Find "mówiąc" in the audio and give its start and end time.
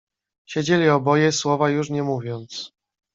2.03-2.71